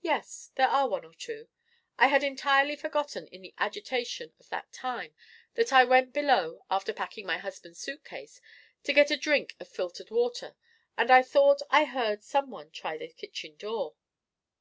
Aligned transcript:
"Yes, 0.00 0.52
there 0.54 0.68
are 0.68 0.88
one 0.88 1.04
or 1.04 1.12
two. 1.12 1.48
I 1.98 2.06
had 2.06 2.22
entirely 2.22 2.76
forgotten 2.76 3.26
in 3.26 3.42
the 3.42 3.52
agitation 3.58 4.32
of 4.38 4.48
that 4.50 4.72
time 4.72 5.16
that 5.54 5.72
I 5.72 5.82
went 5.82 6.12
below, 6.12 6.62
after 6.70 6.92
packing 6.92 7.26
my 7.26 7.38
husband's 7.38 7.80
suitcase, 7.80 8.40
to 8.84 8.92
get 8.92 9.10
a 9.10 9.16
drink 9.16 9.56
of 9.58 9.66
filtered 9.66 10.12
water 10.12 10.54
and 10.96 11.10
thought 11.26 11.62
I 11.68 11.84
heard 11.84 12.22
some 12.22 12.48
one 12.48 12.70
try 12.70 12.96
the 12.96 13.08
kitchen 13.08 13.56
door. 13.56 13.96